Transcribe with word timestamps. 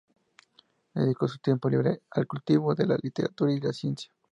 Dedicó 0.95 1.27
su 1.27 1.37
tiempo 1.37 1.69
libre 1.69 2.01
al 2.09 2.25
cultivo 2.25 2.73
de 2.73 2.87
la 2.87 2.97
literatura 2.99 3.53
y 3.53 3.59
la 3.59 3.71
ciencia. 3.71 4.11